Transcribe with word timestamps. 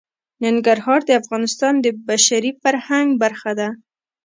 ننګرهار 0.43 0.99
د 1.05 1.11
افغانستان 1.21 1.73
د 1.81 1.87
بشري 2.07 2.51
فرهنګ 2.61 3.07
برخه 3.23 3.51
ده. 3.59 3.69